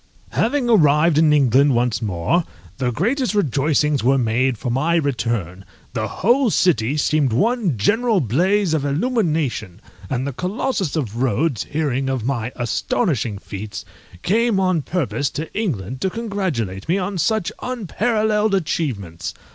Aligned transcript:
_Having 0.35 0.67
arrived 0.67 1.19
in 1.19 1.31
England 1.31 1.75
once 1.75 2.01
more, 2.01 2.43
the 2.79 2.89
greatest 2.91 3.35
rejoicings 3.35 4.03
were 4.03 4.17
made 4.17 4.57
for 4.57 4.71
my 4.71 4.95
return; 4.95 5.63
the 5.93 6.07
whole 6.07 6.49
city 6.49 6.97
seemed 6.97 7.31
one 7.31 7.77
general 7.77 8.19
blaze 8.19 8.73
of 8.73 8.83
illumination, 8.83 9.79
and 10.09 10.25
the 10.25 10.33
Colossus 10.33 10.95
of 10.95 11.21
Rhodes, 11.21 11.65
hearing 11.65 12.09
of 12.09 12.25
my 12.25 12.51
astonishing 12.55 13.37
feats, 13.37 13.85
came 14.23 14.59
on 14.59 14.81
purpose 14.81 15.29
to 15.29 15.53
England 15.53 16.01
to 16.01 16.09
congratulate 16.09 16.89
me 16.89 16.97
on 16.97 17.19
such 17.19 17.51
unparalleled 17.61 18.55
achievements. 18.55 19.35